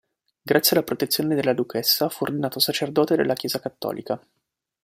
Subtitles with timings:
[0.41, 4.19] Grazie alla protezione della duchessa fu ordinato sacerdote della Chiesa Cattolica.